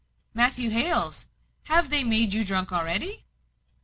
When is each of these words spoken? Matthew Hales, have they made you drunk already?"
Matthew 0.33 0.71
Hales, 0.71 1.27
have 1.65 1.91
they 1.91 2.03
made 2.03 2.33
you 2.33 2.43
drunk 2.43 2.71
already?" 2.71 3.27